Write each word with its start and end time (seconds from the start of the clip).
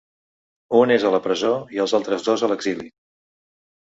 Un 0.77 0.93
és 0.95 1.05
a 1.09 1.11
la 1.15 1.21
presó 1.27 1.53
i 1.77 1.83
els 1.85 1.95
altres 1.99 2.27
dos 2.31 2.47
a 2.49 2.51
l’exili. 2.53 2.91